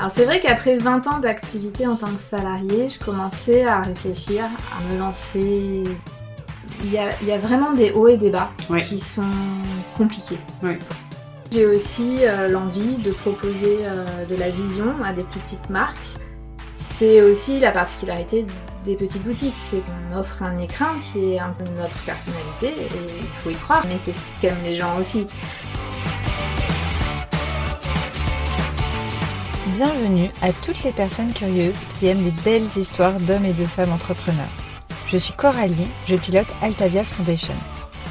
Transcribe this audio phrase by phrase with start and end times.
[0.00, 4.44] Alors c'est vrai qu'après 20 ans d'activité en tant que salarié, je commençais à réfléchir,
[4.44, 5.84] à me lancer.
[6.82, 8.50] Il y a, vraiment des hauts et des bas
[8.82, 9.30] qui sont
[9.98, 10.38] compliqués.
[11.52, 15.96] J'ai aussi euh, l'envie de proposer euh, de la vision à des plus petites marques.
[16.76, 18.46] C'est aussi la particularité
[18.86, 22.88] des petites boutiques, c'est qu'on offre un écrin qui est un peu notre personnalité et
[23.20, 25.26] il faut y croire, mais c'est ce qu'aiment les gens aussi.
[29.82, 33.94] Bienvenue à toutes les personnes curieuses qui aiment les belles histoires d'hommes et de femmes
[33.94, 34.52] entrepreneurs.
[35.06, 37.54] Je suis Coralie, je pilote Altavia Foundation.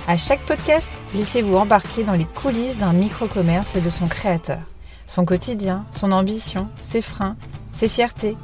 [0.07, 4.61] À chaque podcast, laissez-vous embarquer dans les coulisses d'un micro-commerce et de son créateur.
[5.05, 7.37] Son quotidien, son ambition, ses freins,
[7.73, 8.35] ses fiertés.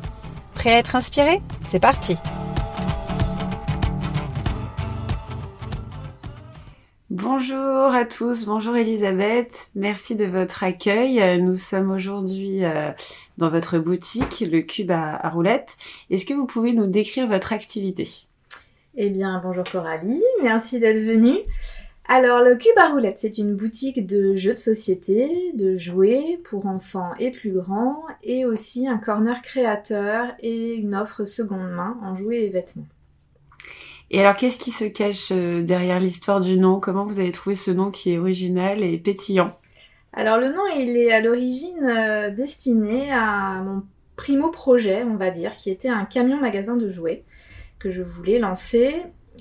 [0.54, 1.42] Prêt à être inspiré?
[1.68, 2.18] C'est parti
[7.38, 11.42] Bonjour à tous, bonjour Elisabeth, merci de votre accueil.
[11.42, 12.92] Nous sommes aujourd'hui euh,
[13.38, 15.76] dans votre boutique, le Cube à, roulettes.
[16.10, 18.08] Est-ce que vous pouvez nous décrire votre activité?
[18.96, 21.40] Eh bien, bonjour Coralie, merci d'être venue.
[22.08, 26.68] Alors, le Cube à roulettes, c'est une boutique de jeux de société, de jouets pour
[26.68, 32.16] enfants et plus grands, et aussi un corner créateur et une offre seconde main en
[32.16, 32.88] jouets et vêtements.
[34.16, 36.80] Et alors, qu'est-ce qui se cache euh, derrière l'histoire du nom?
[36.80, 39.60] Comment vous avez trouvé ce nom qui est original et pétillant?
[40.14, 43.84] Alors, le nom, il est à l'origine euh, destiné à mon
[44.16, 47.26] primo projet, on va dire, qui était un camion magasin de jouets
[47.78, 48.94] que je voulais lancer.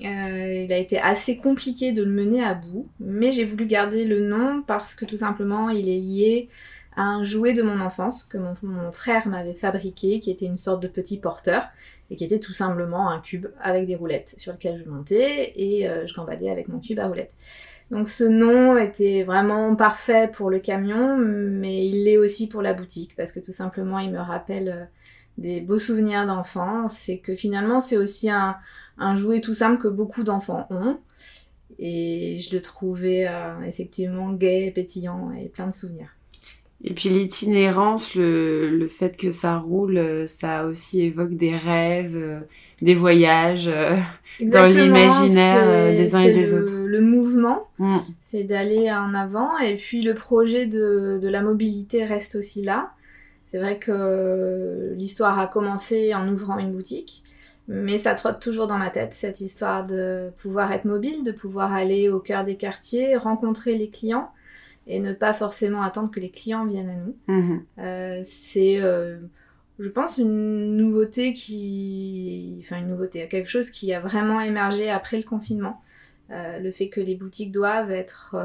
[0.03, 4.03] Euh, il a été assez compliqué de le mener à bout, mais j'ai voulu garder
[4.03, 6.49] le nom parce que tout simplement il est lié
[6.97, 10.87] un jouet de mon enfance que mon, frère m'avait fabriqué, qui était une sorte de
[10.87, 11.67] petit porteur
[12.09, 15.89] et qui était tout simplement un cube avec des roulettes sur lequel je montais et
[15.89, 17.33] euh, je gambadais avec mon cube à roulettes.
[17.91, 22.73] Donc ce nom était vraiment parfait pour le camion, mais il l'est aussi pour la
[22.73, 24.85] boutique parce que tout simplement il me rappelle euh,
[25.37, 28.55] des beaux souvenirs d'enfance C'est que finalement c'est aussi un,
[28.97, 30.99] un jouet tout simple que beaucoup d'enfants ont.
[31.77, 36.15] Et je le trouvais euh, effectivement gai, pétillant et plein de souvenirs.
[36.87, 42.15] Et puis l'itinérance, le, le, fait que ça roule, euh, ça aussi évoque des rêves,
[42.15, 42.39] euh,
[42.81, 43.65] des voyages
[44.39, 46.77] dans l'imaginaire des uns et des autres.
[46.77, 47.97] Le mouvement, mm.
[48.23, 49.57] c'est d'aller en avant.
[49.57, 52.91] Et puis le projet de, de la mobilité reste aussi là.
[53.47, 57.23] C'est vrai que l'histoire a commencé en ouvrant une boutique.
[57.67, 61.73] Mais ça trotte toujours dans ma tête, cette histoire de pouvoir être mobile, de pouvoir
[61.73, 64.29] aller au cœur des quartiers, rencontrer les clients
[64.87, 67.17] et ne pas forcément attendre que les clients viennent à nous.
[67.27, 67.65] Mhm.
[67.79, 69.19] Euh, c'est, euh,
[69.79, 72.57] je pense, une nouveauté qui...
[72.61, 75.81] Enfin, une nouveauté, quelque chose qui a vraiment émergé après le confinement.
[76.31, 78.35] Euh, le fait que les boutiques doivent être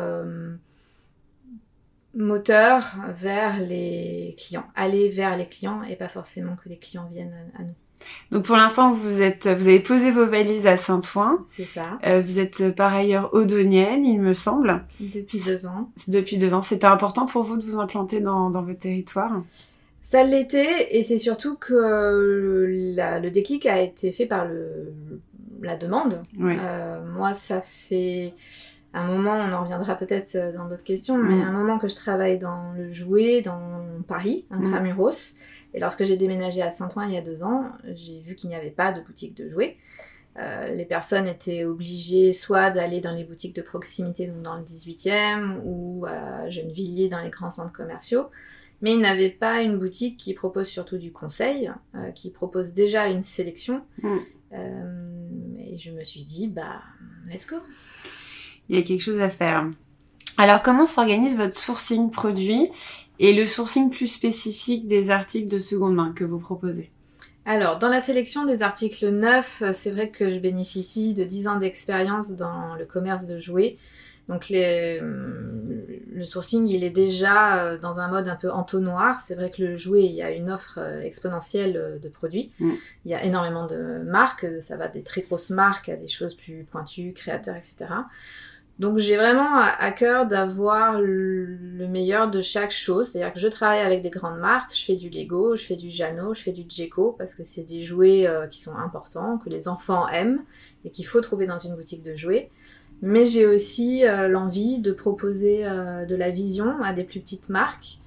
[2.14, 7.50] moteurs vers les clients, aller vers les clients et pas forcément que les clients viennent
[7.58, 7.74] à nous.
[8.30, 11.38] Donc pour l'instant, vous êtes, vous avez posé vos valises à Saint-Ouen.
[11.50, 11.98] C'est ça.
[12.06, 14.84] Euh, vous êtes euh, par ailleurs odonienne, il me semble.
[15.00, 15.90] Depuis deux ans.
[16.08, 16.62] Depuis deux ans.
[16.62, 19.42] C'était important pour vous de vous implanter dans, dans votre territoire?
[20.02, 24.94] Ça l'était, et c'est surtout que le, déclic a été fait par le,
[25.60, 26.22] la demande.
[26.40, 28.32] Euh, moi, ça fait
[28.94, 31.42] un moment, on en reviendra peut-être dans d'autres questions, mais mm.
[31.42, 35.32] un moment que je travaille dans le jouet, dans Paris, intramuros.
[35.32, 35.36] Mm.
[35.74, 38.56] Et lorsque j'ai déménagé à Saint-Ouen il y a deux ans, j'ai vu qu'il n'y
[38.56, 39.76] avait pas de boutique de jouets.
[40.38, 44.62] Euh, les personnes étaient obligées soit d'aller dans les boutiques de proximité, donc dans le
[44.62, 48.30] 18e, ou à Gennevilliers dans les grands centres commerciaux,
[48.80, 53.08] mais ils n'avaient pas une boutique qui propose surtout du conseil, euh, qui propose déjà
[53.08, 53.82] une sélection.
[54.02, 54.16] Mm.
[54.52, 55.18] Euh,
[55.66, 56.80] et je me suis dit, bah,
[57.28, 57.56] let's go.
[58.68, 59.68] Il y a quelque chose à faire.
[60.38, 62.70] Alors, comment s'organise votre sourcing produit?
[63.20, 66.90] Et le sourcing plus spécifique des articles de seconde main que vous proposez
[67.46, 71.58] alors, dans la sélection des articles neufs, c'est vrai que je bénéficie de 10 ans
[71.58, 73.78] d'expérience dans le commerce de jouets.
[74.30, 79.20] Donc le sourcing, il est déjà euh, dans un mode un peu entonnoir.
[79.20, 82.52] C'est vrai que le jouet, il y a une offre euh, exponentielle euh, de produits.
[82.60, 82.70] Mm.
[83.06, 84.46] Il y a énormément de marques.
[84.60, 87.86] Ça va des très grosses marques à des choses plus pointues, créateurs, etc.
[88.80, 93.08] Donc j'ai vraiment à cœur d'avoir le meilleur de chaque chose.
[93.08, 95.90] C'est-à-dire que je travaille avec des grandes marques, je fais du Lego, je fais du
[95.90, 99.50] Jano, je fais du Djeco parce que c'est des jouets euh, qui sont importants, que
[99.50, 100.42] les enfants aiment
[100.86, 102.50] et qu'il faut trouver dans une boutique de jouets.
[103.02, 107.50] Mais j'ai aussi euh, l'envie de proposer euh, de la vision à des plus petites
[107.50, 107.98] marques.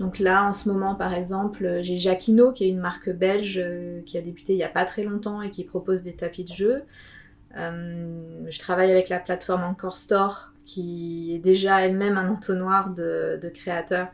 [0.00, 3.64] Donc là, en ce moment, par exemple, j'ai Jacquino, qui est une marque belge
[4.04, 6.52] qui a débuté il n'y a pas très longtemps et qui propose des tapis de
[6.52, 6.82] jeu.
[7.56, 13.50] Euh, je travaille avec la plateforme Encore Store, qui est déjà elle-même un entonnoir de,
[13.54, 14.08] créateurs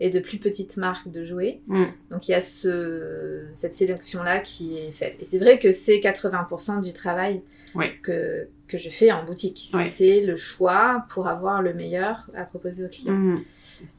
[0.00, 1.60] et de plus petites marques de jouets.
[1.68, 1.84] Mm.
[2.10, 5.16] Donc il y a ce, cette sélection-là qui est faite.
[5.20, 7.42] Et c'est vrai que c'est 80% du travail
[7.74, 7.86] Oui.
[8.02, 9.70] que, que je fais en boutique.
[9.74, 9.88] Oui.
[9.90, 13.12] C'est le choix pour avoir le meilleur à proposer aux clients.
[13.12, 13.44] Mhm.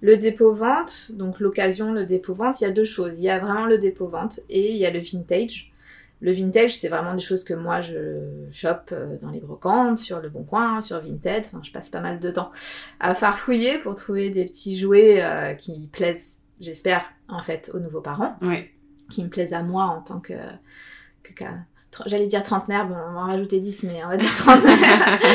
[0.02, 3.20] Le dépôt-vente, donc l'occasion, le dépôt-vente, il y a deux choses.
[3.20, 5.73] Il y a vraiment le dépôt-vente et il y a le vintage.
[6.24, 10.22] Le vintage, c'est vraiment des choses que moi je chope euh, dans les brocantes, sur
[10.22, 11.44] le Bon Coin, sur Vinted.
[11.46, 12.52] Enfin, je passe pas mal de temps
[13.00, 18.02] à farfouiller pour trouver des petits jouets euh, qui plaisent, j'espère, en fait, aux nouveaux
[18.02, 18.38] parents,
[19.12, 20.34] qui me plaisent à moi en tant que,
[22.08, 25.20] J'allais dire trentenaire, bon, on va en rajouter 10, mais on va dire trentenaire.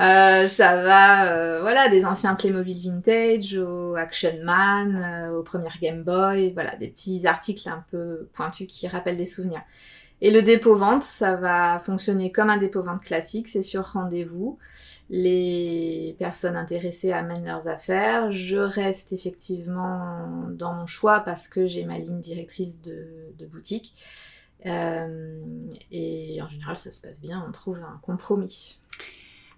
[0.00, 5.70] Euh, ça va, euh, voilà, des anciens Playmobil vintage, au Action Man, euh, au premier
[5.82, 9.62] Game Boy, voilà, des petits articles un peu pointus qui rappellent des souvenirs.
[10.20, 14.58] Et le dépôt-vente, ça va fonctionner comme un dépôt-vente classique, c'est sur rendez-vous.
[15.10, 18.32] Les personnes intéressées amènent leurs affaires.
[18.32, 23.94] Je reste effectivement dans mon choix parce que j'ai ma ligne directrice de, boutique.
[24.66, 25.40] Euh,
[25.92, 28.80] et en général, ça se passe bien, on trouve un compromis.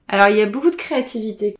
[0.08, 1.56] Alors il y a beaucoup de créativité.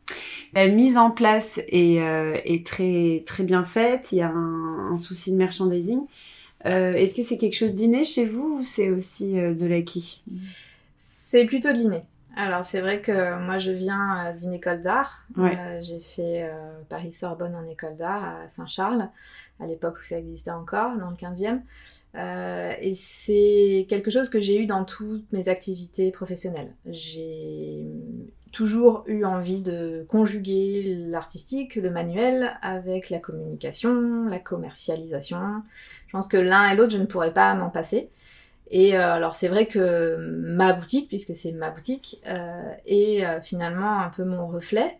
[0.52, 4.08] La mise en place est, euh, très très bien faite.
[4.12, 6.00] Il y a un souci de merchandising.
[6.66, 10.22] Euh, Est-ce que c'est quelque chose d'inné chez vous ou c'est aussi euh, de l'acquis?
[10.98, 12.02] C'est plutôt de l'inné.
[12.36, 15.26] Alors c'est vrai que moi je viens euh, d'une école d'art.
[15.36, 15.56] Ouais.
[15.58, 19.08] Euh, j'ai fait euh, Paris-Sorbonne en école d'art à Saint-Charles,
[19.58, 21.60] à l'époque où ça existait encore, dans le 15e.
[22.16, 26.72] Euh, et c'est quelque chose que j'ai eu dans toutes mes activités professionnelles.
[26.86, 27.84] J'ai
[28.52, 35.62] toujours eu envie de conjuguer l'artistique, le manuel, avec la communication, la commercialisation.
[36.10, 38.10] Je pense que l'un et l'autre, je ne pourrais pas m'en passer.
[38.72, 43.40] Et euh, alors c'est vrai que ma boutique, puisque c'est ma boutique, euh, est euh,
[43.40, 44.98] finalement un peu mon reflet.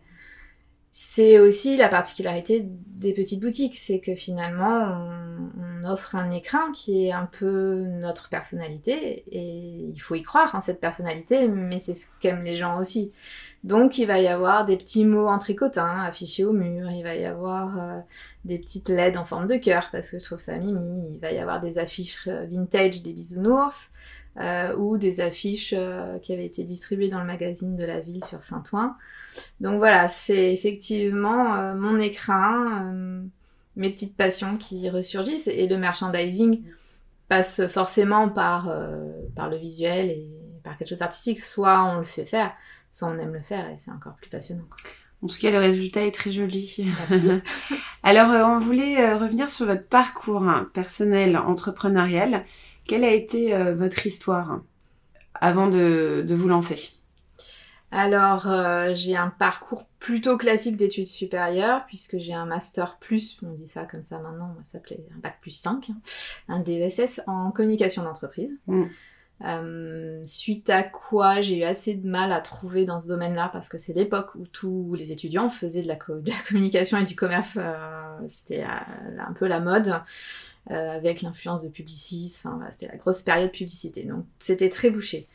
[0.93, 4.85] C'est aussi la particularité des petites boutiques, c'est que finalement
[5.59, 10.23] on, on offre un écrin qui est un peu notre personnalité et il faut y
[10.23, 13.11] croire en cette personnalité, mais c'est ce qu'aiment les gens aussi.
[13.63, 17.15] Donc il va y avoir des petits mots en tricotin affichés au mur, il va
[17.15, 17.99] y avoir euh,
[18.43, 21.31] des petites LED en forme de cœur parce que je trouve ça mimi, il va
[21.31, 23.91] y avoir des affiches euh, vintage des bisounours
[24.39, 25.75] euh, ou des affiches
[26.23, 28.95] qui avaient été distribuées dans le magazine de la ville sur Saint-Ouen.
[29.59, 32.93] Donc voilà, c'est effectivement mon écrin,
[33.75, 35.47] mes petites passions qui ressurgissent.
[35.47, 36.63] Et le merchandising
[37.27, 38.73] passe forcément par,
[39.35, 41.39] par le visuel et par quelque chose d'artistique.
[41.39, 42.53] Soit on le fait faire,
[42.91, 44.65] soit on aime le faire et c'est encore plus passionnant.
[44.69, 44.77] quoi.
[45.23, 46.83] En tout cas, le résultat est très joli.
[47.09, 47.27] Merci.
[48.03, 52.43] Alors, euh, on voulait euh, revenir sur votre parcours hein, personnel, entrepreneurial.
[52.85, 54.61] Quelle a été euh, votre histoire
[55.35, 56.89] avant de, de vous lancer?
[57.93, 58.47] Alors,
[58.95, 63.83] j'ai un parcours plutôt classique d'études supérieures, puisque j'ai un master plus, on dit ça
[63.83, 65.95] comme ça maintenant, ça s'appelait un bac plus 5, hein,
[66.47, 68.57] un DESS en communication d'entreprise.
[68.67, 68.85] Mm.
[69.43, 73.69] Euh, suite à quoi j'ai eu assez de mal à trouver dans ce domaine-là, parce
[73.69, 75.95] que c'est l'époque où tous les étudiants faisaient de la,
[76.47, 79.93] communication et du commerce, euh, c'était euh, un peu la mode.
[80.69, 85.27] avec l'influence de Publicis, enfin c'était la grosse période publicité, donc c'était très bouché.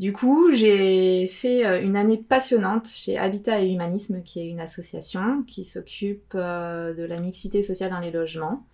[0.00, 5.42] Du coup, j'ai fait une année passionnante chez Habitat et Humanisme, qui est une association
[5.44, 8.64] qui s'occupe de la mixité sociale dans les logements.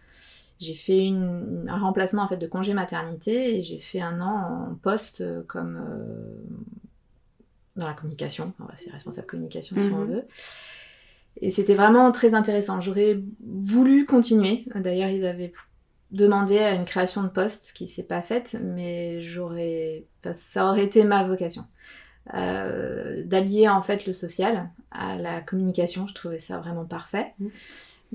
[0.60, 4.70] J'ai fait une- un remplacement en fait de congé maternité et j'ai fait un an
[4.70, 6.36] en poste euh, comme euh,
[7.76, 10.10] dans la communication, c'est responsable communication si on Mhm.
[10.12, 10.24] veut.
[11.40, 12.80] Et c'était vraiment très intéressant.
[12.80, 14.64] J'aurais voulu continuer.
[14.76, 15.52] D'ailleurs, ils avaient
[16.12, 20.66] demandé à une création de poste, ce qui s'est pas faite, mais j'aurais, enfin, ça
[20.68, 21.64] aurait été ma vocation.
[22.34, 27.34] Euh, d'allier en fait le social à la communication, je trouvais ça vraiment parfait.
[27.40, 27.50] Mhm.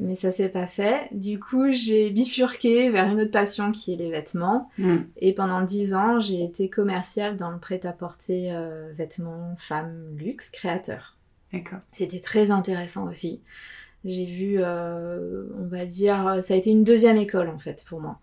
[0.01, 1.09] Mais ça s'est pas fait.
[1.11, 4.69] Du coup, j'ai bifurqué vers une autre passion qui est les vêtements.
[4.77, 4.99] Hmm.
[5.17, 11.17] Et pendant dix ans, j'ai été commerciale dans le prêt-à-porter euh, vêtements femmes luxe créateur.
[11.51, 11.79] D'accord.
[11.91, 13.41] C'était très intéressant aussi.
[14.05, 17.99] J'ai vu, euh, on va dire, ça a été une deuxième école en fait pour
[17.99, 18.19] moi.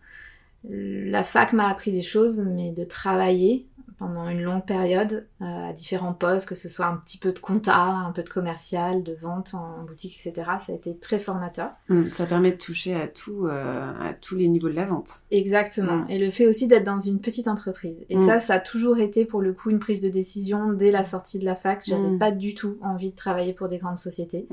[0.68, 3.66] La fac m'a appris des choses, mais de travailler
[3.98, 7.38] pendant une longue période euh, à différents postes, que ce soit un petit peu de
[7.38, 10.46] compta, un peu de commercial, de vente en boutique, etc.
[10.66, 11.70] Ça a été très formateur.
[11.88, 12.10] Hmm.
[12.12, 15.10] Ça permet de toucher à tout, euh, à tous les niveaux de la vente.
[15.30, 15.96] Exactement.
[15.98, 16.06] Mm.
[16.10, 17.96] Et le fait aussi d'être dans une petite entreprise.
[18.10, 18.26] Et Mm.
[18.26, 21.38] ça, ça a toujours été pour le coup une prise de décision dès la sortie
[21.38, 21.82] de la fac.
[21.86, 22.18] J'avais Mm.
[22.18, 24.46] pas du tout envie de travailler pour des grandes sociétés.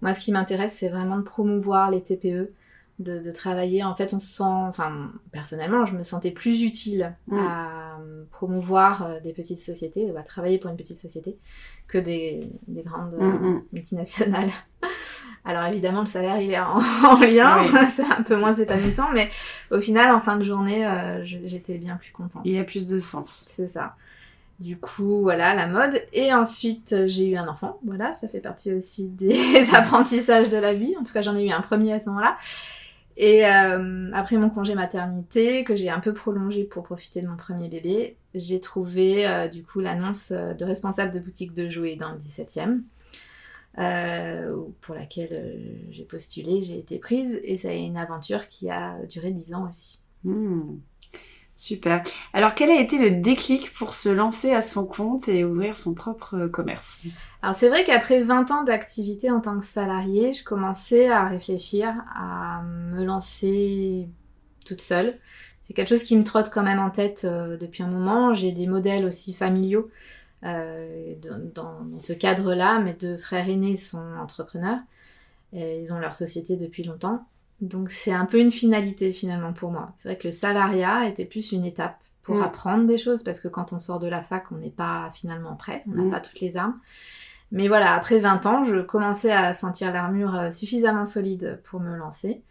[0.00, 2.52] Moi, ce qui m'intéresse, c'est vraiment de promouvoir les TPE,
[2.98, 3.84] de, de travailler.
[3.84, 7.38] En fait, on se sent, enfin, personnellement, je me sentais plus utile Mm.
[7.38, 11.38] à euh, promouvoir euh, des petites sociétés, à travailler pour une petite société,
[11.88, 13.62] que des, des grandes euh, Mm, mm.
[13.72, 14.50] multinationales.
[15.44, 16.78] Alors évidemment, le salaire, il est en,
[17.20, 19.30] lien, c'est un peu moins épanouissant, mais
[19.70, 22.42] au final, en fin de journée, euh, j'étais bien plus contente.
[22.44, 23.46] Il y a plus de sens.
[23.48, 23.94] C'est ça.
[24.58, 26.02] Du coup, voilà, la mode.
[26.14, 27.78] Et ensuite, j'ai eu un enfant.
[27.84, 29.36] Voilà, ça fait partie aussi des
[29.74, 30.96] apprentissages de la vie.
[30.98, 32.36] En tout cas, j'en ai eu un premier à ce moment-là.
[33.16, 37.36] Et euh, après mon congé maternité, que j'ai un peu prolongé pour profiter de mon
[37.36, 42.12] premier bébé, j'ai trouvé euh, du coup l'annonce de responsable de boutique de jouets dans
[42.12, 42.82] le 17e.
[43.78, 48.70] Euh, pour laquelle euh, j'ai postulé, j'ai été prise et ça a une aventure qui
[48.70, 50.00] a duré dix ans aussi.
[50.24, 50.78] Hmm.
[51.56, 52.02] Super.
[52.34, 55.94] Alors quel a été le déclic pour se lancer à son compte et ouvrir son
[55.94, 57.00] propre commerce?
[57.40, 61.94] Alors c'est vrai qu'après 20 ans d'activité en tant que salarié, je commençais à réfléchir
[62.14, 64.06] à me lancer
[64.66, 65.18] toute seule.
[65.62, 68.34] C'est quelque chose qui me trotte quand même en tête euh, depuis un moment.
[68.34, 69.90] J'ai des modèles aussi familiaux
[70.44, 71.14] euh,
[71.54, 72.78] dans, ce cadre-là.
[72.80, 74.78] Mes deux frères aînés sont entrepreneurs.
[75.52, 77.26] Et ils ont leur société depuis longtemps.
[77.60, 79.92] Donc c'est un peu une finalité finalement pour moi.
[79.96, 82.42] C'est vrai que le salariat était plus une étape pour mm.
[82.42, 85.56] apprendre des choses parce que quand on sort de la fac, on n'est pas finalement
[85.56, 86.10] prêt, on n'a mm.
[86.10, 86.78] pas toutes les armes.
[87.52, 91.96] Mais voilà, après 20 ans, je commençais à sentir l'armure euh, suffisamment solide pour me
[91.96, 92.42] lancer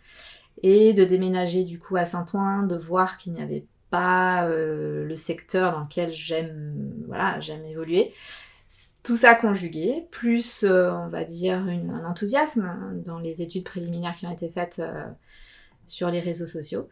[0.64, 5.72] et de déménager du coup à Saint-Ouen, de voir qu'il n'y avait euh, le secteur
[5.72, 8.14] dans lequel j'aime voilà, j'aime évoluer.
[9.06, 14.26] Tout ça conjugué, plus euh, on va dire un enthousiasme dans les études préliminaires qui
[14.28, 15.06] ont été faites euh,
[15.86, 16.90] sur les réseaux sociaux,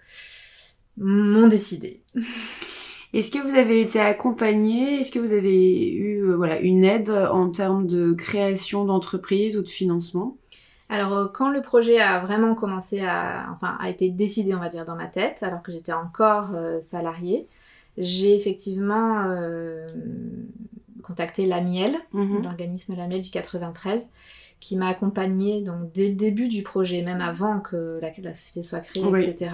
[0.97, 2.03] m'ont décidé.
[3.13, 7.49] Est-ce que vous avez été accompagné Est-ce que vous avez eu voilà une aide en
[7.51, 10.37] termes de création d'entreprise ou de financement?
[10.93, 14.69] Alors euh, quand le projet a vraiment commencé à, enfin, a été décidé, on va
[14.69, 17.47] dire, dans ma tête, alors que j'étais encore euh, salariée,
[17.97, 19.87] j'ai effectivement euh,
[21.03, 22.43] contacté l'AMIEL, mhm.
[22.43, 24.09] l'organisme l'AMIEL du 93,
[24.59, 28.79] qui m'a accompagnée donc dès le début du projet, même avant que la, société soit
[28.79, 29.51] créée, etc.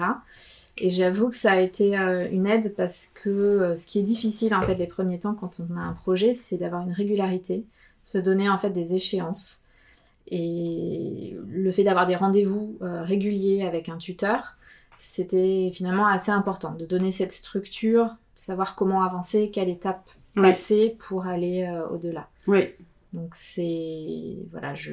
[0.78, 4.62] Et j'avoue que ça a été une aide parce que ce qui est difficile en
[4.62, 7.64] fait les premiers temps quand on a un projet, c'est d'avoir une régularité,
[8.04, 9.62] se donner en fait des échéances.
[10.30, 14.56] Et le fait d'avoir des rendez-vous euh, réguliers avec un tuteur,
[14.98, 21.26] c'était finalement assez important de donner cette structure, savoir comment avancer, quelle étape passer pour
[21.26, 22.28] aller euh, au-delà.
[22.46, 22.68] Oui.
[23.12, 24.92] Donc c'est voilà, je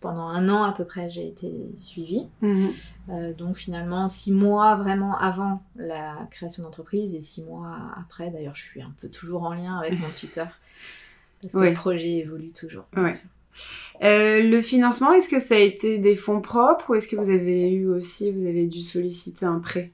[0.00, 2.26] pendant un an à peu près j'ai été suivie.
[2.42, 2.70] Mhm.
[3.10, 8.30] Euh, donc finalement six mois vraiment avant la création d'entreprise et six mois après.
[8.30, 10.48] D'ailleurs je suis un peu toujours en lien avec mon tuteur
[11.40, 12.86] parce que le projet évolue toujours.
[14.02, 17.30] Euh, le financement, est-ce que ça a été des fonds propres ou est-ce que vous
[17.30, 19.92] avez eu aussi, vous avez dû solliciter un prêt?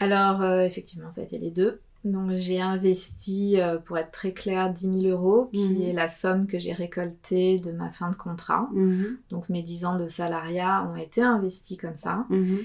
[0.00, 1.80] Alors, euh, effectivement, ça a été les deux.
[2.04, 5.82] Donc, j'ai investi, euh, pour être très clair, 10 000 euros, qui mhm.
[5.82, 8.68] est la somme que j'ai récoltée de ma fin de contrat.
[8.72, 9.18] Mhm.
[9.30, 12.26] Donc, mes 10 ans de salariat ont été investis comme ça.
[12.30, 12.64] Mhm.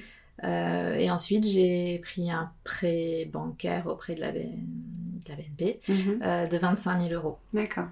[0.99, 7.37] et ensuite, j'ai pris un prêt bancaire auprès de la, BNP de 25 000 euros.
[7.53, 7.87] D'accord.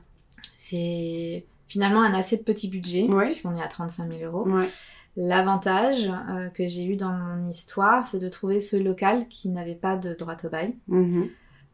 [0.58, 4.46] C'est finalement un assez petit budget, puisqu'on est à 35 000 euros.
[5.18, 9.76] L'avantage euh, que j'ai eu dans mon histoire, c'est de trouver ce local qui n'avait
[9.76, 10.76] pas de droit au bail.
[10.88, 11.30] Mhm.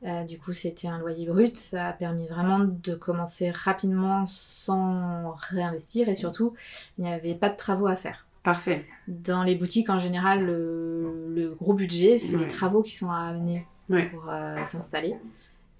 [0.05, 1.57] Euh, du coup, c'était un loyer brut.
[1.57, 6.53] Ça a permis vraiment de commencer rapidement sans réinvestir et surtout,
[6.97, 8.25] il n'y avait pas de travaux à faire.
[8.43, 8.85] Parfait.
[9.07, 13.67] Dans les boutiques, en général, le, gros budget, c'est les travaux qui sont à amener
[13.87, 15.15] pour euh, s'installer.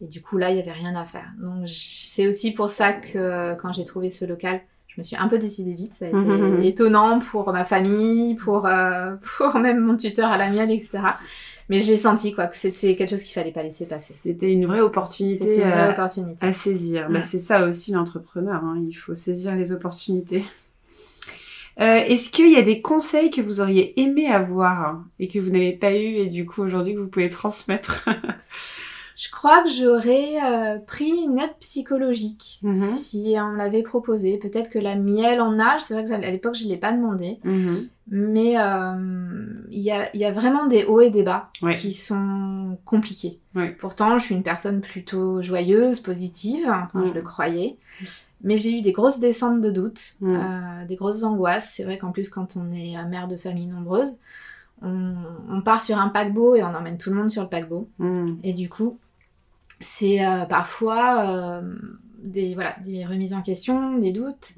[0.02, 1.32] Et du coup, là, il n'y avait rien à faire.
[1.40, 4.62] Donc, c'est aussi pour ça que quand j'ai trouvé ce local,
[4.98, 5.94] je me suis un peu décidée vite.
[5.94, 6.64] Ça a été mhm.
[6.64, 11.00] étonnant pour ma famille, pour, euh, pour même mon tuteur à la mienne, etc.
[11.70, 14.16] Mais j'ai senti quoi que c'était quelque chose qu'il fallait pas laisser passer.
[14.18, 16.44] C'était une vraie opportunité, une vraie opportunité.
[16.44, 17.10] À, saisir.
[17.12, 18.64] Bah, c'est ça aussi l'entrepreneur.
[18.64, 18.82] Hein.
[18.88, 20.44] Il faut saisir les opportunités.
[21.80, 25.38] Euh, Est-ce qu'il y a des conseils que vous auriez aimé avoir hein, et que
[25.38, 28.10] vous n'avez pas eu et du coup aujourd'hui que vous pouvez transmettre?
[29.18, 32.86] Je crois que j'aurais euh, pris une aide psychologique mhm.
[32.86, 34.38] si on l'avait proposé.
[34.38, 37.40] Peut-être que la miel en âge, c'est vrai qu'à l'époque je ne l'ai pas demandé,
[37.44, 37.80] mhm.
[38.12, 43.40] mais euh, il y, a, vraiment des hauts et des bas qui sont compliqués.
[43.80, 47.76] Pourtant, je suis une personne plutôt joyeuse, positive, enfin, je le croyais.
[48.44, 51.72] Mais j'ai eu des grosses descentes de doute, euh, des grosses angoisses.
[51.74, 54.18] C'est vrai qu'en plus, quand on est mère de famille nombreuse,
[54.84, 55.16] on,
[55.50, 57.90] on, part sur un paquebot et on emmène tout le monde sur le paquebot.
[58.44, 59.00] Et du coup,
[59.80, 61.62] c'est euh, parfois euh,
[62.24, 64.54] des, voilà, des remises en question, des doutes.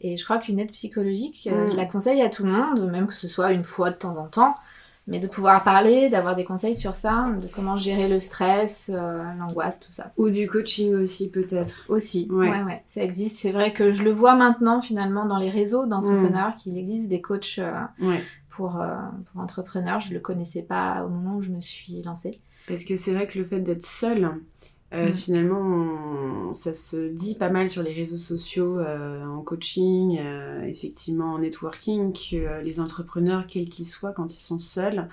[0.00, 1.78] Et je crois qu'une aide psychologique, euh, je mm.
[1.78, 4.26] la conseille à tout le monde, même que ce soit une fois de temps en
[4.26, 4.54] temps,
[5.06, 9.22] mais de pouvoir parler, d'avoir des conseils sur ça, de comment gérer le stress, euh,
[9.38, 10.12] l'angoisse, tout ça.
[10.16, 11.86] Ou du coaching aussi peut-être.
[11.88, 12.48] Aussi, Ouais.
[12.48, 12.62] ouais.
[12.62, 13.36] ouais, ça existe.
[13.38, 17.20] C'est vrai que je le vois maintenant finalement dans les réseaux d'entrepreneurs qu'il existe des
[17.20, 18.22] coachs euh, Ouais.
[18.50, 18.94] pour, euh,
[19.30, 20.00] pour entrepreneurs.
[20.00, 22.40] Je le connaissais pas au moment où je me suis lancée.
[22.66, 24.30] Parce que c'est vrai que le fait d'être seul,
[24.94, 25.14] euh, Mm.
[25.14, 30.62] finalement, on- ça se dit pas mal sur les réseaux sociaux, euh, en coaching, euh,
[30.64, 35.08] effectivement en networking, que les entrepreneurs, quels qu'ils soient, quand ils sont seuls,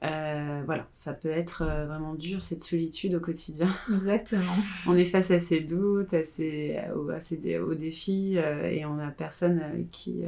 [0.00, 3.66] voilà, ça peut être vraiment dur, cette solitude au quotidien.
[3.92, 4.54] Exactement.
[4.86, 8.94] on est face à ses doutes, à ses, aux, à ses aux défis, et on
[8.94, 10.22] n'a personne avec qui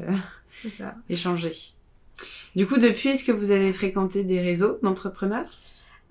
[1.08, 1.52] échanger.
[2.56, 5.48] Du coup, depuis, est-ce que vous avez fréquenté des réseaux d'entrepreneurs?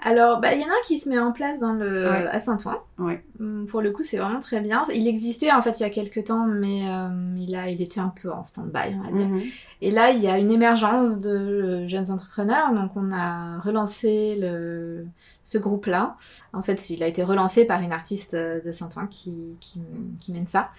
[0.01, 2.09] Alors, bah, il y en a un qui se met en place dans le...
[2.09, 2.27] Ouais.
[2.27, 2.77] à Saint-Ouen.
[2.97, 3.23] Ouais.
[3.39, 4.85] Hum, Pour le coup, c'est vraiment très bien.
[4.93, 7.69] Il existait en fait il y a quelques temps, mais euh, il, a...
[7.69, 9.27] il était un peu en stand-by, on va dire.
[9.27, 9.41] Mhm.
[9.81, 12.73] Et là, il y a une émergence de euh, jeunes entrepreneurs.
[12.73, 15.05] Donc, on a relancé le...
[15.43, 16.15] ce groupe-là.
[16.53, 19.81] En fait, il a été relancé par une artiste euh, de Saint-Ouen qui, qui,
[20.19, 20.69] qui mène ça.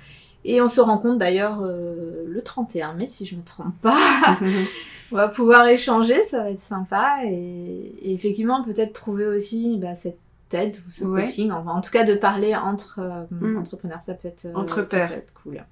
[0.44, 3.98] Et on se rencontre d'ailleurs euh, le 31 mai, si je me trompe pas.
[5.12, 7.18] on va pouvoir échanger, ça va être sympa.
[7.24, 10.18] Et, et effectivement, peut-être trouver aussi bah, cette
[10.52, 11.24] aide ou ce Ouais.
[11.24, 11.50] coaching.
[11.52, 13.58] Enfin, en tout cas, de parler entre euh, Mm.
[13.58, 15.08] entrepreneurs, ça peut être, euh, Entre ça pairs.
[15.08, 15.64] peut être cool.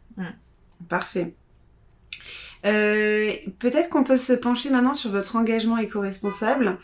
[0.89, 1.35] Parfait.
[2.65, 6.79] Euh, Peut-être qu'on peut se pencher maintenant sur votre engagement éco-responsable.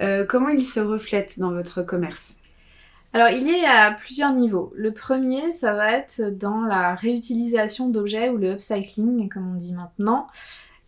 [0.00, 2.36] Euh, comment il se reflète dans votre commerce?
[3.12, 4.72] Alors, il est à plusieurs niveaux.
[4.76, 9.72] Le premier, ça va être dans la réutilisation d'objets ou le upcycling, comme on dit
[9.72, 10.26] maintenant.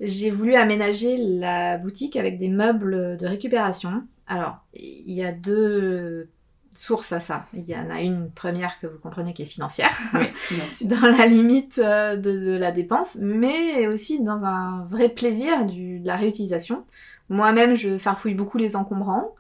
[0.01, 4.05] J'ai voulu aménager la boutique avec des meubles de récupération.
[4.27, 6.29] Alors, il y a deux
[6.75, 7.45] sources à ça.
[7.55, 9.91] Il y en a une première que vous comprenez qui est financière.
[10.15, 10.29] Oui,
[10.85, 15.99] dans la limite euh, de, de la dépense, mais aussi dans un vrai plaisir du,
[15.99, 16.85] de la réutilisation.
[17.29, 19.35] Moi-même, je farfouille beaucoup les encombrants.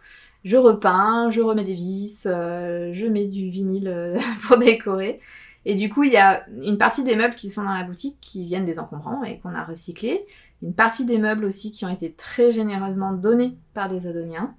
[0.45, 5.21] Je repeins, je remets des vis, euh, je mets du vinyle euh, pour décorer.
[5.65, 8.17] Et du coup, il y a une partie des meubles qui sont dans la boutique
[8.21, 10.25] qui viennent des encombrants et qu'on a recyclés.
[10.63, 14.55] Une partie des meubles aussi qui ont été très généreusement donnés par des odoniens,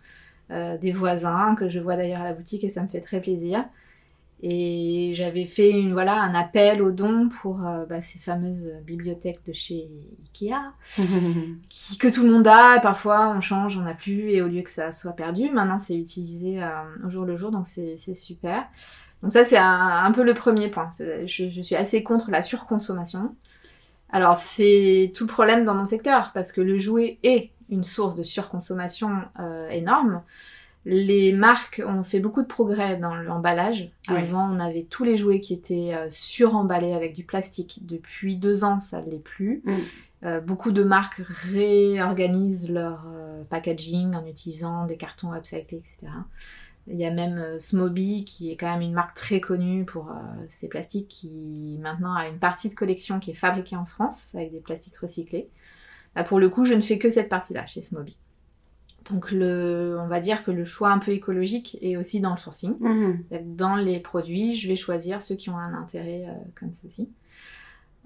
[0.52, 3.22] euh, des voisins que je vois d'ailleurs à la boutique et ça me fait très
[3.22, 3.66] plaisir.
[4.42, 9.46] Et j'avais fait une, voilà, un appel aux dons pour euh, bah, ces fameuses bibliothèques
[9.46, 9.90] de chez
[10.22, 10.56] Ikea,
[11.70, 12.78] qui, que tout le monde a.
[12.78, 15.78] et Parfois, on change, on n'a plus, et au lieu que ça soit perdu, maintenant
[15.78, 16.70] c'est utilisé euh,
[17.06, 18.66] au jour le jour, donc c'est c'est super.
[19.22, 20.90] Donc ça, c'est un, un peu le premier point.
[20.98, 23.36] Je suis assez contre la surconsommation.
[24.12, 28.16] Alors, c'est tout le problème dans mon secteur, parce que le jouet est une source
[28.16, 30.24] de surconsommation euh, énorme.
[30.86, 33.92] Les marques ont fait beaucoup de progrès dans l'emballage.
[34.08, 34.18] Ouais.
[34.18, 37.82] Avant, on avait tous les jouets qui étaient euh, suremballés avec du plastique.
[37.84, 39.62] Depuis deux ans, ça ne l'est plus.
[39.66, 39.78] Mm.
[40.24, 43.06] Euh, beaucoup de marques réorganisent leur
[43.50, 46.12] packaging en utilisant des cartons upcyclés, etc.
[46.88, 50.10] Il y a même euh, Smoby, qui est quand même une marque très connue pour
[50.10, 50.14] euh,
[50.50, 54.52] ses plastiques, qui maintenant a une partie de collection qui est fabriquée en France avec
[54.52, 55.50] des plastiques recyclés.
[56.16, 58.18] Là, pour le coup, je ne fais que cette partie-là chez Smoby.
[59.10, 62.38] Donc, le, on va dire que le choix un peu écologique est aussi dans le
[62.38, 62.76] sourcing.
[62.80, 63.24] Mhm.
[63.56, 67.10] Dans les produits, je vais choisir ceux qui ont un intérêt euh, comme ceci.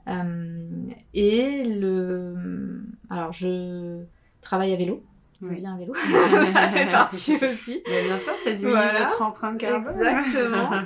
[0.07, 0.67] Euh,
[1.13, 2.83] et le...
[3.09, 4.03] Alors, je
[4.41, 5.03] travaille à vélo.
[5.43, 5.55] Je Oui.
[5.57, 5.93] viens à vélo.
[6.53, 7.83] ça fait partie aussi.
[7.87, 8.99] Mais bien sûr, ça diminue Voilà.
[9.01, 9.93] votre empreinte carbone.
[10.01, 10.71] Exactement.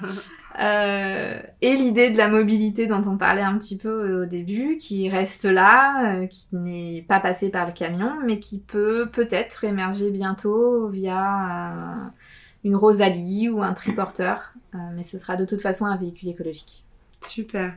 [0.59, 5.07] Euh, et l'idée de la mobilité dont on parlait un petit peu au début, qui
[5.07, 10.09] reste là, euh, qui n'est pas passé par le camion, mais qui peut peut-être émerger
[10.09, 11.19] bientôt via
[11.75, 12.07] euh,
[12.63, 14.53] une Rosalie ou un triporteur.
[14.95, 16.86] Mais ce sera de toute façon un véhicule écologique.
[17.27, 17.73] Super.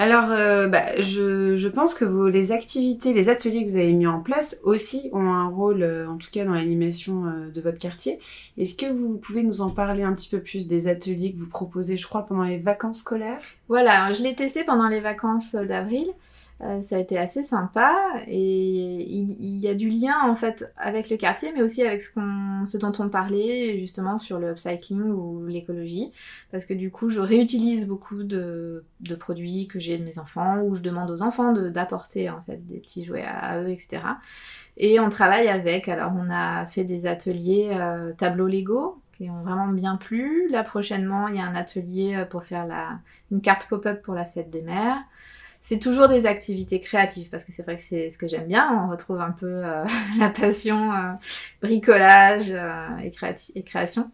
[0.00, 4.20] Alors, euh, bah, je, pense que les activités, les ateliers que vous avez mis en
[4.20, 8.20] place aussi ont un rôle, euh, en tout cas dans l'animation euh, de votre quartier.
[8.58, 11.48] Est-ce que vous pouvez nous en parler un petit peu plus des ateliers que vous
[11.48, 13.40] proposez, je crois, pendant les vacances scolaires?
[13.68, 16.06] Voilà, je l'ai testé pendant les vacances d'avril.
[16.60, 21.08] Euh, ça a été assez sympa et il, y a du lien en fait avec
[21.08, 22.10] le quartier, mais aussi avec ce,
[22.66, 26.12] ce dont on parlait justement sur le upcycling ou l'écologie,
[26.50, 30.62] parce que du coup je réutilise beaucoup de, de produits que j'ai de mes enfants
[30.62, 34.00] ou je demande aux enfants de, d'apporter en fait des petits jouets à, eux, etc.
[34.76, 35.88] Et on travaille avec.
[35.88, 40.48] Alors on a fait des ateliers euh, tableau Lego qui ont vraiment bien plu.
[40.50, 42.98] Là prochainement il y a un atelier euh, pour faire la
[43.30, 44.98] une carte pop-up pour la fête des mères.
[45.60, 48.84] C'est toujours des activités créatives parce que c'est vrai que c'est ce que j'aime bien.
[48.84, 49.84] On retrouve un peu euh,
[50.18, 51.12] la passion euh,
[51.60, 53.12] bricolage euh, et,
[53.54, 54.10] et création.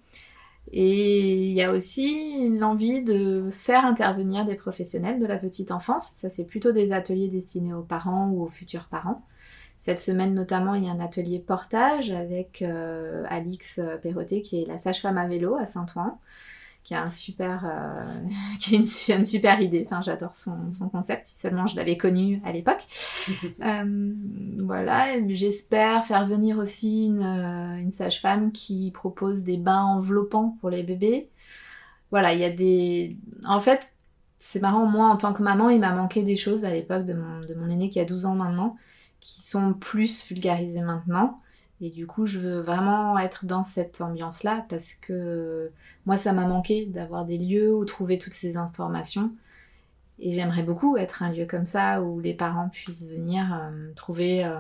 [0.72, 6.12] Et il y a aussi l'envie de faire intervenir des professionnels de la petite enfance.
[6.16, 9.24] Ça, c'est plutôt des ateliers destinés aux parents ou aux futurs parents.
[9.80, 12.64] Cette semaine notamment, il y a un atelier portage avec
[13.28, 16.18] Alix Perrotet, qui est la sage-femme à vélo à Saint-Ouen,
[16.85, 18.29] qui a un super, euh,
[18.61, 19.85] qui a une, une, super idée.
[19.87, 21.27] Enfin, j'adore son, son, concept.
[21.27, 22.87] Si seulement je l'avais connu à l'époque.
[23.64, 24.14] euh,
[24.59, 25.07] voilà.
[25.29, 30.83] J'espère faire venir aussi une, euh, une sage-femme qui propose des bains enveloppants pour les
[30.83, 31.31] bébés.
[32.11, 33.16] Voilà, il y a des.
[33.49, 33.92] En fait,
[34.37, 34.87] c'est marrant.
[34.87, 37.55] Moi, en tant que maman, il m'a manqué des choses à l'époque de mon, de
[37.55, 38.77] mon aîné qui a 12 ans maintenant
[39.25, 41.40] qui sont plus vulgarisées maintenant.
[41.80, 45.70] Et du coup, je veux vraiment être dans cette ambiance-là parce que
[46.06, 49.32] moi, ça m'a manqué d'avoir des lieux où trouver toutes ces informations.
[50.18, 54.44] Et j'aimerais beaucoup être un lieu comme ça où les parents puissent venir euh, trouver
[54.44, 54.58] euh,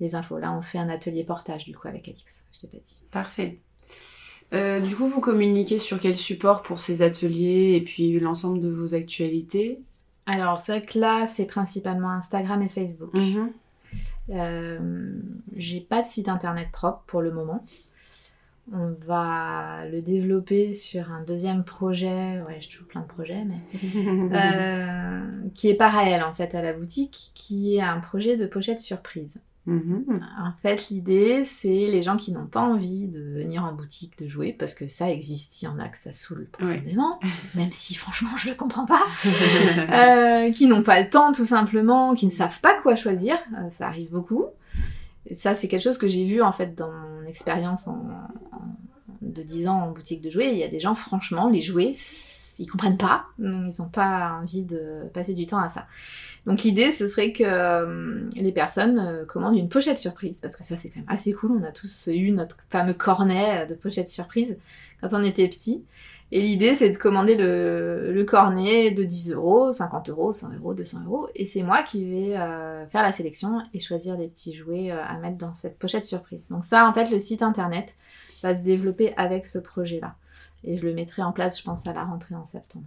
[0.00, 0.38] les infos.
[0.38, 2.44] Là, on fait un atelier portage du coup avec Alix.
[2.52, 3.02] Je t'ai pas dit.
[3.10, 3.58] Parfait.
[4.52, 8.68] Euh, du coup, vous communiquez sur quel support pour ces ateliers et puis l'ensemble de
[8.68, 9.80] vos actualités?
[10.26, 13.12] Alors, c'est vrai que là, c'est principalement Instagram et Facebook.
[13.14, 13.50] Mhm.
[14.30, 15.18] Euh,
[15.56, 17.62] j'ai pas de site internet propre pour le moment.
[18.72, 23.60] On va le développer sur un deuxième projet, ouais, j'ai toujours plein de projets, mais
[24.32, 25.20] euh,
[25.54, 29.40] qui est pareil en fait à la boutique, qui est un projet de pochette surprise.
[29.66, 30.20] Mhm.
[30.38, 34.28] En fait, l'idée, c'est les gens qui n'ont pas envie de venir en boutique de
[34.28, 37.18] jouer, parce que ça existe, il y en a que ça saoule profondément,
[37.54, 39.02] même si franchement je le comprends pas,
[39.78, 43.70] euh, qui n'ont pas le temps tout simplement, qui ne savent pas quoi choisir, euh,
[43.70, 44.44] ça arrive beaucoup.
[45.26, 47.92] Et ça, c'est quelque chose que j'ai vu en fait dans mon expérience en,
[48.52, 48.60] en-
[49.22, 50.52] de 10 ans en boutique de jouets.
[50.52, 51.92] Il y a des gens, franchement, les jouets,
[52.58, 55.86] ils comprennent pas, donc ils n'ont pas envie de passer du temps à ça.
[56.46, 60.64] Donc l'idée, ce serait que euh, les personnes euh, commandent une pochette surprise, parce que
[60.64, 61.52] ça c'est quand même assez cool.
[61.52, 64.58] On a tous eu notre fameux cornet de pochette surprise
[65.00, 65.84] quand on était petit.
[66.32, 71.04] Et l'idée, c'est de commander le, cornet de 10 euros, 50 euros, 100 euros, 200
[71.06, 71.28] euros.
[71.34, 75.16] Et c'est moi qui vais euh, faire la sélection et choisir les petits jouets à
[75.18, 76.44] mettre dans cette pochette surprise.
[76.50, 77.94] Donc ça, en fait, le site internet
[78.42, 80.16] va se développer avec ce projet-là.
[80.64, 82.86] Et je le mettrai en place, je pense, à la rentrée en septembre.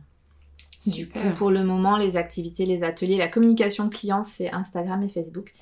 [0.85, 5.07] Du coup, pour le moment, les activités, les ateliers, la communication client, c'est Instagram et
[5.07, 5.53] Facebook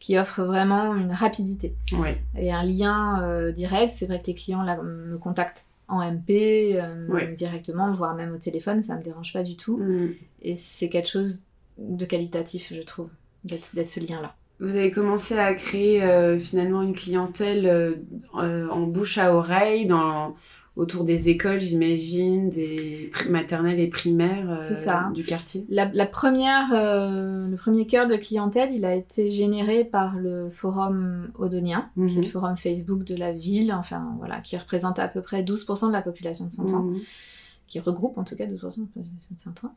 [0.00, 2.20] qui offrent vraiment une rapidité Ouais.
[2.36, 3.94] et un lien euh, direct.
[3.94, 8.38] C'est vrai que les clients là, me contactent en MP euh, directement, voire même au
[8.38, 9.76] téléphone, ça me dérange pas du tout.
[9.78, 10.14] Mhm.
[10.42, 11.44] Et c'est quelque chose
[11.78, 13.08] de qualitatif, je trouve,
[13.44, 14.34] d'être ce lien-là.
[14.60, 17.96] Vous avez commencé à créer euh, finalement une clientèle
[18.34, 20.34] en bouche à oreille dans,
[20.76, 25.10] autour des écoles, j'imagine, des maternelles et primaires euh, C'est ça.
[25.14, 25.64] du quartier.
[25.68, 30.50] La, la première, euh, le premier cœur de clientèle, il a été généré par le
[30.50, 32.20] forum odonien, qui est Mhm.
[32.22, 35.92] le forum Facebook de la ville, enfin voilà, qui représente à peu près 12% de
[35.92, 36.82] la population de Saint-Ouen.
[36.82, 37.00] Mhm.
[37.66, 39.72] qui regroupe en tout cas 12% de la population de Saint-Ouen.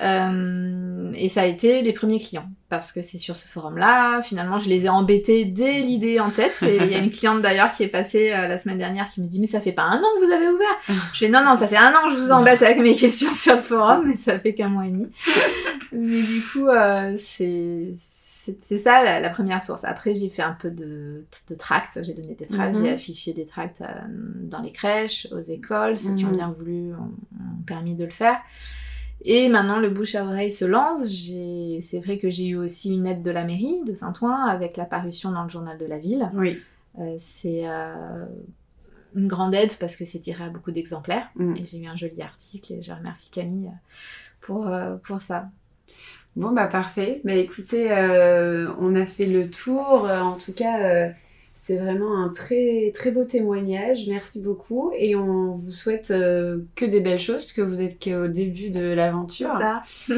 [0.00, 4.58] Euh, et ça a été les premiers clients, parce que c'est sur ce forum-là, finalement,
[4.58, 6.62] je les ai embêtés dès l'idée en tête.
[6.62, 9.20] Et il y a une cliente d'ailleurs qui est passée euh, la semaine dernière qui
[9.20, 11.44] me dit, mais ça fait pas un an que vous avez ouvert Je fais, non,
[11.44, 14.06] non, ça fait un an que je vous embête avec mes questions sur le forum,
[14.06, 15.06] mais ça fait qu'un mois et demi.
[15.92, 17.88] Mais du coup, euh, c'est...
[18.62, 19.84] C'est ça la, la première source.
[19.84, 22.00] Après, j'ai fait un peu de, de tracts.
[22.02, 22.84] J'ai donné des tracts, Mhm.
[22.86, 25.96] j'ai affiché des tracts euh, dans les crèches, aux écoles.
[25.98, 26.36] Ceux qui ont Mhm.
[26.36, 28.38] bien voulu ont, ont permis de le faire.
[29.24, 31.06] Et maintenant, le bouche à oreille se lance.
[31.06, 34.84] C'est vrai que j'ai eu aussi une aide de la mairie de Saint-Ouen avec la
[34.84, 36.28] parution dans le journal de la ville.
[36.34, 36.58] Oui.
[36.98, 38.26] Euh, c'est euh,
[39.14, 41.30] une grande aide parce que c'est tiré à beaucoup d'exemplaires.
[41.36, 41.56] Mhm.
[41.56, 43.70] Et j'ai eu un joli article et je remercie Camille
[44.40, 45.48] pour, euh, pour ça.
[46.34, 47.20] Bon, bah parfait.
[47.24, 47.92] Bah écoutez,
[48.80, 50.08] on a fait le tour.
[50.10, 51.12] En tout cas,
[51.64, 54.08] c'est vraiment un très, très beau témoignage.
[54.08, 54.90] Merci beaucoup.
[54.98, 58.80] Et on vous souhaite euh, que des belles choses puisque vous êtes qu'au début de
[58.92, 59.58] l'aventure.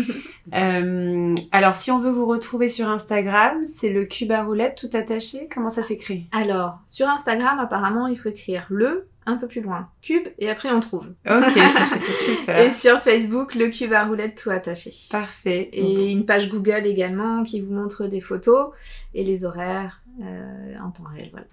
[0.53, 4.95] Euh, alors, si on veut vous retrouver sur Instagram, c'est le cube à roulette tout
[4.95, 5.49] attaché.
[5.53, 6.27] Comment ça s'écrit?
[6.33, 10.71] Alors, sur Instagram, apparemment, il faut écrire le, un peu plus loin, cube, et après
[10.71, 11.07] on trouve.
[11.27, 11.59] Ok,
[12.03, 12.59] super.
[12.61, 14.93] Et sur Facebook, le cube à roulette tout attaché.
[15.11, 15.71] Parfait.
[15.73, 18.73] Et une page Google également qui vous montre des photos
[19.15, 21.29] et les horaires en temps réel.
[21.33, 21.47] Voilà.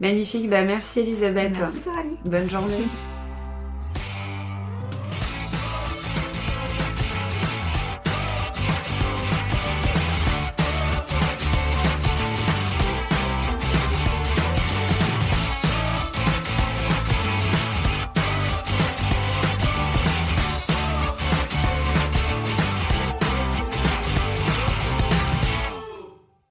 [0.00, 0.48] Magnifique.
[0.48, 1.56] Bah merci Elisabeth.
[1.58, 2.16] Merci Coralie.
[2.24, 2.84] Bonne journée.